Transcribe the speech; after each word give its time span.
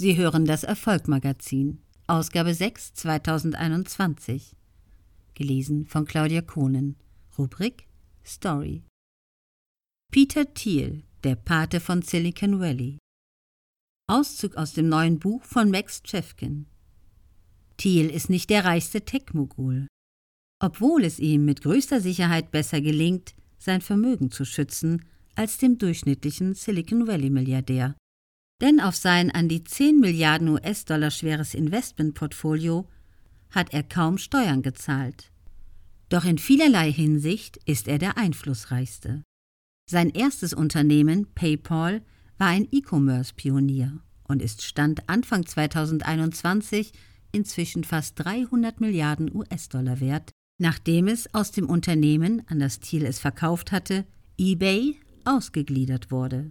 Sie 0.00 0.16
hören 0.16 0.44
das 0.44 0.62
Erfolgmagazin, 0.62 1.82
Ausgabe 2.06 2.54
6 2.54 2.94
2021. 2.94 4.54
Gelesen 5.34 5.86
von 5.86 6.04
Claudia 6.04 6.40
Kohnen. 6.40 6.94
Rubrik 7.36 7.88
Story. 8.24 8.84
Peter 10.12 10.54
Thiel, 10.54 11.02
der 11.24 11.34
Pate 11.34 11.80
von 11.80 12.02
Silicon 12.02 12.60
Valley. 12.60 12.98
Auszug 14.08 14.54
aus 14.54 14.72
dem 14.72 14.88
neuen 14.88 15.18
Buch 15.18 15.42
von 15.42 15.68
Max 15.68 16.00
Chefkin. 16.04 16.66
Thiel 17.76 18.08
ist 18.08 18.30
nicht 18.30 18.50
der 18.50 18.64
reichste 18.64 19.00
Tech-Mogul. 19.00 19.88
Obwohl 20.62 21.02
es 21.02 21.18
ihm 21.18 21.44
mit 21.44 21.62
größter 21.62 22.00
Sicherheit 22.00 22.52
besser 22.52 22.80
gelingt, 22.80 23.34
sein 23.58 23.80
Vermögen 23.80 24.30
zu 24.30 24.44
schützen, 24.44 25.04
als 25.34 25.58
dem 25.58 25.76
durchschnittlichen 25.76 26.54
Silicon 26.54 27.08
Valley-Milliardär. 27.08 27.96
Denn 28.60 28.80
auf 28.80 28.96
sein 28.96 29.30
an 29.30 29.48
die 29.48 29.62
10 29.62 30.00
Milliarden 30.00 30.48
US-Dollar 30.48 31.10
schweres 31.10 31.54
Investmentportfolio 31.54 32.88
hat 33.50 33.72
er 33.72 33.82
kaum 33.82 34.18
Steuern 34.18 34.62
gezahlt. 34.62 35.30
Doch 36.08 36.24
in 36.24 36.38
vielerlei 36.38 36.92
Hinsicht 36.92 37.58
ist 37.66 37.86
er 37.86 37.98
der 37.98 38.16
einflussreichste. 38.16 39.22
Sein 39.88 40.10
erstes 40.10 40.52
Unternehmen, 40.52 41.26
PayPal, 41.34 42.02
war 42.36 42.48
ein 42.48 42.68
E-Commerce-Pionier 42.70 44.00
und 44.24 44.42
ist 44.42 44.62
Stand 44.62 45.08
Anfang 45.08 45.46
2021 45.46 46.92
inzwischen 47.32 47.84
fast 47.84 48.18
300 48.18 48.80
Milliarden 48.80 49.34
US-Dollar 49.34 50.00
wert, 50.00 50.30
nachdem 50.58 51.08
es 51.08 51.32
aus 51.34 51.52
dem 51.52 51.68
Unternehmen, 51.68 52.42
an 52.48 52.58
das 52.58 52.80
Thiel 52.80 53.04
es 53.04 53.18
verkauft 53.18 53.72
hatte, 53.72 54.04
eBay, 54.38 54.98
ausgegliedert 55.24 56.10
wurde. 56.10 56.50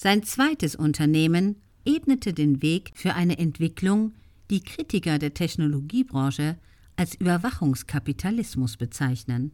Sein 0.00 0.22
zweites 0.22 0.76
Unternehmen 0.76 1.56
ebnete 1.84 2.32
den 2.32 2.62
Weg 2.62 2.92
für 2.94 3.14
eine 3.14 3.36
Entwicklung, 3.36 4.14
die 4.48 4.60
Kritiker 4.60 5.18
der 5.18 5.34
Technologiebranche 5.34 6.56
als 6.94 7.16
Überwachungskapitalismus 7.16 8.76
bezeichnen. 8.76 9.50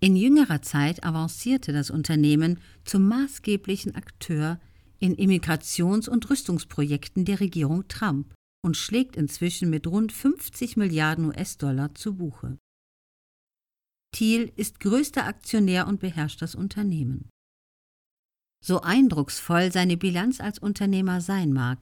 In 0.00 0.16
jüngerer 0.16 0.62
Zeit 0.62 1.04
avancierte 1.04 1.72
das 1.72 1.90
Unternehmen 1.90 2.58
zum 2.84 3.06
maßgeblichen 3.06 3.94
Akteur 3.94 4.58
in 4.98 5.14
Immigrations- 5.14 6.08
und 6.08 6.28
Rüstungsprojekten 6.28 7.24
der 7.24 7.38
Regierung 7.38 7.86
Trump 7.86 8.34
und 8.64 8.76
schlägt 8.76 9.14
inzwischen 9.14 9.70
mit 9.70 9.86
rund 9.86 10.10
50 10.10 10.76
Milliarden 10.76 11.26
US-Dollar 11.26 11.94
zu 11.94 12.14
Buche. 12.16 12.58
Thiel 14.12 14.52
ist 14.56 14.80
größter 14.80 15.24
Aktionär 15.24 15.86
und 15.86 16.00
beherrscht 16.00 16.42
das 16.42 16.56
Unternehmen. 16.56 17.31
So 18.64 18.80
eindrucksvoll 18.80 19.72
seine 19.72 19.96
Bilanz 19.96 20.40
als 20.40 20.60
Unternehmer 20.60 21.20
sein 21.20 21.52
mag, 21.52 21.78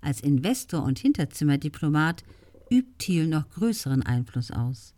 als 0.00 0.20
Investor 0.20 0.84
und 0.84 1.00
Hinterzimmerdiplomat 1.00 2.22
übt 2.70 2.92
Thiel 2.98 3.26
noch 3.26 3.50
größeren 3.50 4.04
Einfluss 4.04 4.52
aus. 4.52 4.94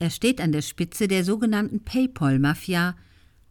Er 0.00 0.10
steht 0.10 0.40
an 0.40 0.50
der 0.50 0.62
Spitze 0.62 1.06
der 1.06 1.24
sogenannten 1.24 1.84
PayPal-Mafia, 1.84 2.96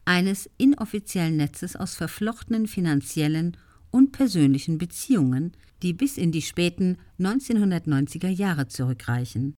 eines 0.03 0.49
inoffiziellen 0.57 1.37
Netzes 1.37 1.75
aus 1.75 1.95
verflochtenen 1.95 2.67
finanziellen 2.67 3.55
und 3.91 4.11
persönlichen 4.11 4.77
Beziehungen, 4.77 5.53
die 5.81 5.93
bis 5.93 6.17
in 6.17 6.31
die 6.33 6.41
späten 6.41 6.97
1990er 7.19 8.27
Jahre 8.27 8.67
zurückreichen. 8.67 9.55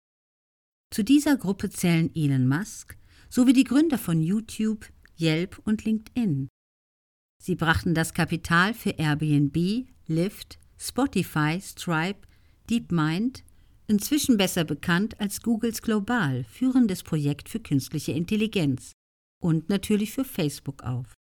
Zu 0.93 1.03
dieser 1.03 1.37
Gruppe 1.37 1.69
zählen 1.69 2.11
Elon 2.13 2.47
Musk 2.47 2.97
sowie 3.29 3.53
die 3.53 3.63
Gründer 3.63 3.97
von 3.97 4.21
YouTube, 4.21 4.85
Yelp 5.19 5.59
und 5.63 5.85
LinkedIn. 5.85 6.49
Sie 7.43 7.55
brachten 7.55 7.95
das 7.95 8.13
Kapital 8.13 8.75
für 8.75 8.91
Airbnb, 8.91 9.87
Lyft, 10.05 10.59
Spotify, 10.77 11.59
Stripe, 11.59 12.19
DeepMind 12.69 13.43
inzwischen 13.87 14.37
besser 14.37 14.63
bekannt 14.63 15.19
als 15.19 15.41
Googles 15.41 15.81
Global, 15.81 16.43
führendes 16.43 17.01
Projekt 17.01 17.49
für 17.49 17.59
künstliche 17.59 18.11
Intelligenz 18.11 18.91
und 19.41 19.69
natürlich 19.69 20.11
für 20.11 20.23
Facebook 20.23 20.83
auf. 20.83 21.15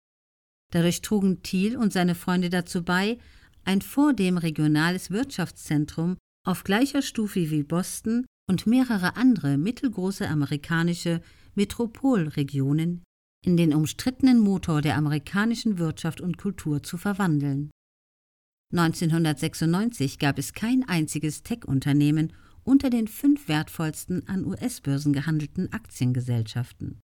Dadurch 0.73 1.01
trugen 1.01 1.43
Thiel 1.43 1.79
und 1.79 1.95
seine 1.95 2.15
Freunde 2.15 2.51
dazu 2.51 2.85
bei, 2.85 3.19
ein 3.65 3.81
vordem 3.81 4.37
regionales 4.37 5.11
Wirtschaftszentrum 5.11 6.19
auf 6.47 6.65
gleicher 6.65 7.01
Stufe 7.01 7.51
wie 7.51 7.63
Boston 7.63 8.27
und 8.47 8.67
mehrere 8.67 9.17
andere 9.17 9.57
mittelgroße 9.57 10.29
amerikanische 10.29 11.23
Metropolregionen 11.55 13.05
in 13.45 13.57
den 13.57 13.75
umstrittenen 13.75 14.39
Motor 14.39 14.83
der 14.83 14.97
amerikanischen 14.97 15.79
Wirtschaft 15.79 16.21
und 16.21 16.39
Kultur 16.39 16.83
zu 16.83 16.99
verwandeln. 16.99 17.71
1996 18.73 20.19
gab 20.19 20.39
es 20.39 20.53
kein 20.53 20.89
einziges 20.89 21.43
Tech-Unternehmen 21.43 22.33
unter 22.63 22.91
den 22.91 23.09
fünf 23.09 23.49
wertvollsten 23.49 24.29
an 24.29 24.45
US-Börsen 24.45 25.13
gehandelten 25.13 25.73
Aktiengesellschaften. 25.73 27.01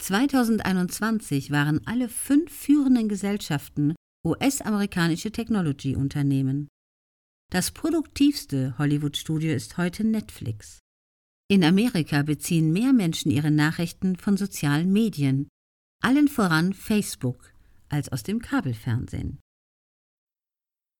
2021 0.00 1.50
waren 1.50 1.86
alle 1.86 2.08
fünf 2.08 2.52
führenden 2.52 3.08
Gesellschaften 3.08 3.94
US-amerikanische 4.24 5.32
Technology-Unternehmen. 5.32 6.68
Das 7.50 7.72
produktivste 7.72 8.76
Hollywood-Studio 8.78 9.52
ist 9.52 9.76
heute 9.76 10.04
Netflix. 10.04 10.78
In 11.50 11.64
Amerika 11.64 12.22
beziehen 12.22 12.72
mehr 12.74 12.92
Menschen 12.92 13.30
ihre 13.30 13.50
Nachrichten 13.50 14.16
von 14.16 14.36
sozialen 14.36 14.92
Medien, 14.92 15.48
allen 16.02 16.28
voran 16.28 16.74
Facebook, 16.74 17.54
als 17.88 18.12
aus 18.12 18.22
dem 18.22 18.42
Kabelfernsehen. 18.42 19.38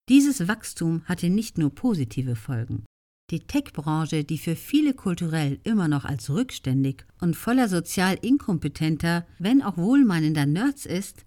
Dieses 0.09 0.49
Wachstum 0.49 1.05
hatte 1.05 1.29
nicht 1.29 1.59
nur 1.59 1.75
positive 1.75 2.35
Folgen. 2.35 2.87
Die 3.31 3.41
Tech-Branche, 3.41 4.25
die 4.25 4.39
für 4.39 4.57
viele 4.57 4.95
kulturell 4.95 5.61
immer 5.65 5.87
noch 5.87 6.07
als 6.07 6.31
rückständig 6.31 7.05
und 7.21 7.37
voller 7.37 7.69
sozial 7.69 8.15
inkompetenter, 8.23 9.27
wenn 9.39 9.61
auch 9.61 9.77
wohlmeinender 9.77 10.47
Nerds 10.47 10.87
ist, 10.87 11.27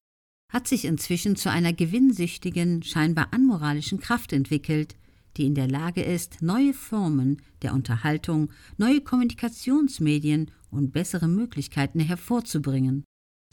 hat 0.51 0.67
sich 0.67 0.83
inzwischen 0.83 1.35
zu 1.35 1.51
einer 1.51 1.73
gewinnsüchtigen, 1.73 2.81
scheinbar 2.81 3.31
anmoralischen 3.31 3.99
Kraft 3.99 4.33
entwickelt, 4.33 4.95
die 5.37 5.45
in 5.45 5.55
der 5.55 5.67
Lage 5.67 6.01
ist, 6.01 6.41
neue 6.41 6.73
Formen 6.73 7.41
der 7.61 7.73
Unterhaltung, 7.73 8.51
neue 8.77 9.01
Kommunikationsmedien 9.01 10.51
und 10.69 10.91
bessere 10.91 11.27
Möglichkeiten 11.27 11.99
hervorzubringen, 11.99 13.03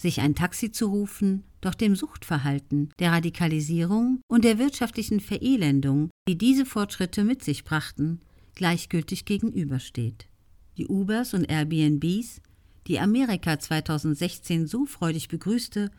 sich 0.00 0.21
ein 0.21 0.34
Taxi 0.34 0.71
zu 0.71 0.87
rufen, 0.87 1.44
doch 1.61 1.75
dem 1.75 1.97
Suchtverhalten, 1.97 2.91
der 2.99 3.12
Radikalisierung 3.12 4.21
und 4.28 4.44
der 4.44 4.59
wirtschaftlichen 4.59 5.21
Verelendung, 5.21 6.11
die 6.28 6.38
diese 6.38 6.67
Fortschritte 6.67 7.25
mit 7.25 7.43
sich 7.43 7.65
brachten, 7.65 8.21
gleichgültig 8.55 9.25
gegenübersteht. 9.25 10.28
Die 10.77 10.87
Ubers 10.87 11.34
und 11.34 11.44
Airbnbs, 11.50 12.41
die 12.87 13.00
Amerika 13.00 13.59
2016 13.59 14.67
so 14.67 14.87
freudig 14.87 15.28
begrüßte, 15.28 15.91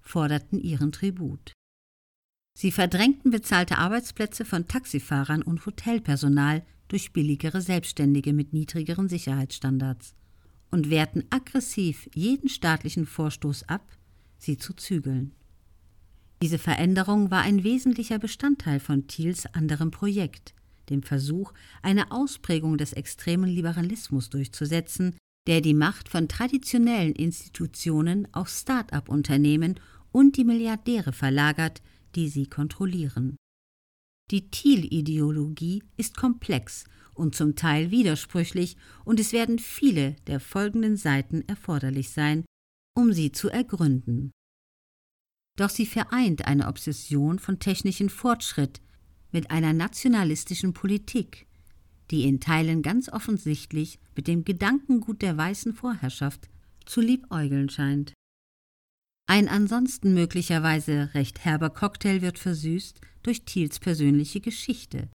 forderten 0.00 0.60
ihren 0.60 0.92
Tribut. 0.92 1.52
Sie 2.60 2.72
verdrängten 2.72 3.30
bezahlte 3.30 3.78
Arbeitsplätze 3.78 4.44
von 4.44 4.66
Taxifahrern 4.66 5.42
und 5.42 5.64
Hotelpersonal 5.64 6.64
durch 6.88 7.12
billigere 7.12 7.60
Selbstständige 7.60 8.32
mit 8.32 8.52
niedrigeren 8.52 9.08
Sicherheitsstandards 9.08 10.16
und 10.72 10.90
wehrten 10.90 11.22
aggressiv 11.30 12.08
jeden 12.14 12.48
staatlichen 12.48 13.06
Vorstoß 13.06 13.68
ab, 13.68 13.86
sie 14.38 14.56
zu 14.56 14.74
zügeln. 14.74 15.36
Diese 16.42 16.58
Veränderung 16.58 17.30
war 17.30 17.42
ein 17.42 17.62
wesentlicher 17.62 18.18
Bestandteil 18.18 18.80
von 18.80 19.06
Thiels 19.06 19.46
anderem 19.54 19.92
Projekt, 19.92 20.52
dem 20.90 21.04
Versuch, 21.04 21.52
eine 21.80 22.10
Ausprägung 22.10 22.76
des 22.76 22.92
extremen 22.92 23.48
Liberalismus 23.48 24.30
durchzusetzen, 24.30 25.14
der 25.46 25.60
die 25.60 25.74
Macht 25.74 26.08
von 26.08 26.26
traditionellen 26.26 27.12
Institutionen 27.12 28.26
auf 28.34 28.48
Start-up-Unternehmen 28.48 29.78
und 30.10 30.36
die 30.36 30.44
Milliardäre 30.44 31.12
verlagert, 31.12 31.82
die 32.14 32.28
sie 32.28 32.46
kontrollieren. 32.46 33.36
Die 34.30 34.50
Thiel-Ideologie 34.50 35.82
ist 35.96 36.16
komplex 36.16 36.84
und 37.14 37.34
zum 37.34 37.56
Teil 37.56 37.90
widersprüchlich, 37.90 38.76
und 39.04 39.18
es 39.18 39.32
werden 39.32 39.58
viele 39.58 40.16
der 40.26 40.40
folgenden 40.40 40.96
Seiten 40.96 41.42
erforderlich 41.48 42.10
sein, 42.10 42.44
um 42.94 43.12
sie 43.12 43.32
zu 43.32 43.48
ergründen. 43.48 44.30
Doch 45.56 45.70
sie 45.70 45.86
vereint 45.86 46.46
eine 46.46 46.68
Obsession 46.68 47.38
von 47.38 47.58
technischem 47.58 48.08
Fortschritt, 48.08 48.80
mit 49.32 49.50
einer 49.50 49.72
nationalistischen 49.72 50.72
Politik, 50.72 51.46
die 52.10 52.24
in 52.24 52.40
Teilen 52.40 52.82
ganz 52.82 53.08
offensichtlich 53.08 53.98
mit 54.16 54.26
dem 54.26 54.44
Gedankengut 54.44 55.20
der 55.22 55.36
weißen 55.36 55.74
Vorherrschaft 55.74 56.48
zu 56.86 57.00
liebäugeln 57.00 57.68
scheint. 57.68 58.14
Ein 59.30 59.46
ansonsten 59.46 60.14
möglicherweise 60.14 61.10
recht 61.12 61.44
herber 61.44 61.68
Cocktail 61.68 62.22
wird 62.22 62.38
versüßt 62.38 62.98
durch 63.22 63.44
Thiels 63.44 63.78
persönliche 63.78 64.40
Geschichte. 64.40 65.10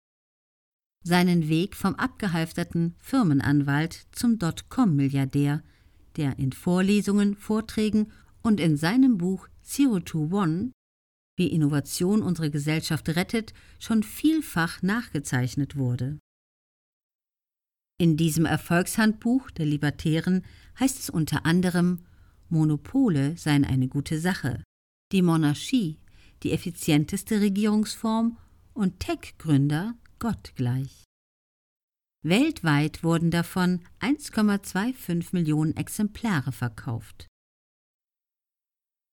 Seinen 1.02 1.48
Weg 1.48 1.78
vom 1.78 1.96
abgehalfterten 1.96 2.96
Firmenanwalt 3.00 4.08
zum 4.12 4.38
Dotcom-Milliardär, 4.38 5.64
der 6.18 6.38
in 6.38 6.52
Vorlesungen, 6.52 7.38
Vorträgen 7.38 8.12
und 8.42 8.60
in 8.60 8.76
seinem 8.76 9.18
Buch 9.18 9.48
Zero 9.64 10.02
to 10.02 10.28
One 10.30 10.74
wie 11.38 11.48
Innovation 11.48 12.22
unsere 12.22 12.52
Gesellschaft 12.52 13.08
rettet, 13.08 13.54
schon 13.80 14.04
vielfach 14.04 14.82
nachgezeichnet 14.82 15.78
wurde. 15.78 16.20
In 17.98 18.18
diesem 18.18 18.46
Erfolgshandbuch 18.46 19.50
der 19.52 19.66
Libertären 19.66 20.44
heißt 20.80 21.00
es 21.00 21.10
unter 21.10 21.46
anderem, 21.46 22.06
Monopole 22.52 23.38
seien 23.38 23.66
eine 23.66 23.88
gute 23.88 24.20
Sache, 24.20 24.64
die 25.12 25.22
Monarchie 25.22 25.98
die 26.44 26.52
effizienteste 26.52 27.42
Regierungsform 27.42 28.38
und 28.74 29.00
Tech-Gründer 29.00 29.96
Gott 30.20 30.54
gleich. 30.56 31.04
Weltweit 32.24 33.04
wurden 33.04 33.32
davon 33.32 33.82
1,25 34.00 35.30
Millionen 35.32 35.76
Exemplare 35.76 36.52
verkauft. 36.52 37.28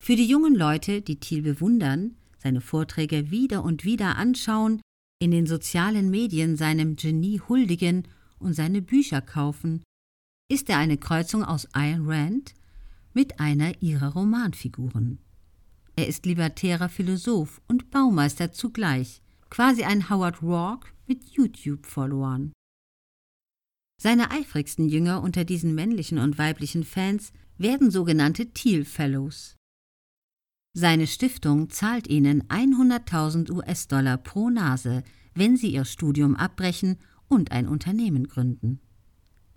Für 0.01 0.15
die 0.15 0.27
jungen 0.27 0.55
Leute, 0.55 1.01
die 1.01 1.19
Thiel 1.19 1.41
bewundern, 1.41 2.15
seine 2.37 2.61
Vorträge 2.61 3.31
wieder 3.31 3.63
und 3.63 3.83
wieder 3.83 4.15
anschauen, 4.15 4.81
in 5.21 5.31
den 5.31 5.45
sozialen 5.45 6.09
Medien 6.09 6.55
seinem 6.55 6.95
Genie 6.95 7.41
huldigen 7.41 8.07
und 8.37 8.53
seine 8.53 8.81
Bücher 8.81 9.21
kaufen, 9.21 9.83
ist 10.49 10.69
er 10.69 10.77
eine 10.77 10.97
Kreuzung 10.97 11.43
aus 11.43 11.67
Ayn 11.73 12.07
Rand 12.07 12.53
mit 13.13 13.39
einer 13.39 13.81
ihrer 13.81 14.13
Romanfiguren. 14.13 15.19
Er 15.95 16.07
ist 16.07 16.25
libertärer 16.25 16.89
Philosoph 16.89 17.61
und 17.67 17.91
Baumeister 17.91 18.51
zugleich, 18.51 19.21
quasi 19.49 19.83
ein 19.83 20.09
Howard 20.09 20.41
Rourke 20.41 20.89
mit 21.07 21.29
YouTube-Followern. 21.29 22.53
Seine 24.01 24.31
eifrigsten 24.31 24.87
Jünger 24.87 25.21
unter 25.21 25.43
diesen 25.43 25.75
männlichen 25.75 26.19
und 26.19 26.37
weiblichen 26.37 26.85
Fans 26.85 27.33
werden 27.57 27.91
sogenannte 27.91 28.53
Thiel 28.53 28.85
Fellows. 28.85 29.57
Seine 30.73 31.07
Stiftung 31.07 31.69
zahlt 31.69 32.07
ihnen 32.07 32.43
100.000 32.43 33.51
US-Dollar 33.51 34.17
pro 34.17 34.49
Nase, 34.49 35.03
wenn 35.33 35.57
sie 35.57 35.73
ihr 35.73 35.83
Studium 35.83 36.35
abbrechen 36.35 36.97
und 37.27 37.51
ein 37.51 37.67
Unternehmen 37.67 38.27
gründen. 38.27 38.79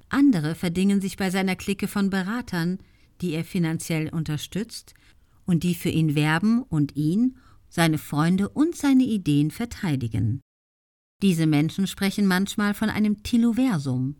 Andere 0.08 0.54
verdingen 0.54 1.00
sich 1.00 1.16
bei 1.16 1.30
seiner 1.30 1.54
Clique 1.54 1.86
von 1.86 2.10
Beratern, 2.10 2.78
die 3.22 3.32
er 3.32 3.44
finanziell 3.44 4.08
unterstützt 4.08 4.94
und 5.46 5.62
die 5.62 5.74
für 5.74 5.88
ihn 5.88 6.14
werben 6.14 6.62
und 6.62 6.96
ihn, 6.96 7.36
seine 7.68 7.98
Freunde 7.98 8.48
und 8.50 8.76
seine 8.76 9.04
Ideen 9.04 9.50
verteidigen. 9.50 10.40
Diese 11.22 11.46
Menschen 11.46 11.86
sprechen 11.86 12.26
manchmal 12.26 12.74
von 12.74 12.90
einem 12.90 13.22
Tiloversum, 13.22 14.16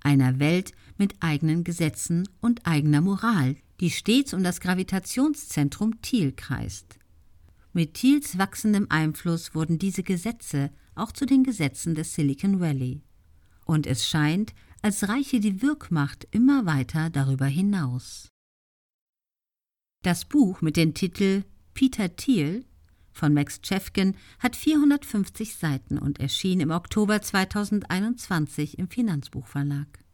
einer 0.00 0.38
Welt 0.38 0.72
mit 0.96 1.14
eigenen 1.20 1.64
Gesetzen 1.64 2.28
und 2.40 2.66
eigener 2.66 3.00
Moral, 3.00 3.56
die 3.80 3.90
stets 3.90 4.34
um 4.34 4.42
das 4.42 4.60
Gravitationszentrum 4.60 6.02
Thiel 6.02 6.32
kreist. 6.32 6.98
Mit 7.72 7.94
Thiels 7.94 8.36
wachsendem 8.36 8.86
Einfluss 8.90 9.54
wurden 9.54 9.78
diese 9.78 10.02
Gesetze 10.02 10.70
auch 10.96 11.12
zu 11.12 11.26
den 11.26 11.44
Gesetzen 11.44 11.94
des 11.94 12.14
Silicon 12.14 12.60
Valley. 12.60 13.02
Und 13.64 13.86
es 13.86 14.06
scheint, 14.08 14.52
als 14.82 15.08
reiche 15.08 15.40
die 15.40 15.62
Wirkmacht 15.62 16.26
immer 16.30 16.66
weiter 16.66 17.10
darüber 17.10 17.46
hinaus. 17.46 18.28
Das 20.02 20.24
Buch 20.24 20.60
mit 20.60 20.76
dem 20.76 20.94
Titel 20.94 21.44
Peter 21.74 22.14
Thiel 22.14 22.64
von 23.12 23.34
Max 23.34 23.60
Chefkin 23.62 24.16
hat 24.38 24.54
450 24.54 25.56
Seiten 25.56 25.98
und 25.98 26.20
erschien 26.20 26.60
im 26.60 26.70
Oktober 26.70 27.20
2021 27.20 28.78
im 28.78 28.88
Finanzbuchverlag. 28.88 30.04